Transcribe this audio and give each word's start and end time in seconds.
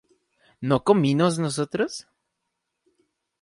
¿no 0.67 0.77
cominos 0.83 1.37
nosotros? 1.37 2.07